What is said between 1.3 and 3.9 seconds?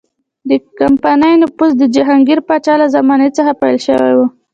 نفوذ د جهانګیر پاچا له زمانې څخه پیل